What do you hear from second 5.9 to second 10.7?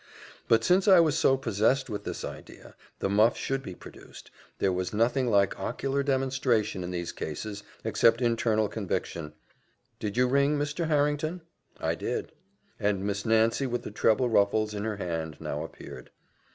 demonstration in these cases, except internal conviction: "Did you ring,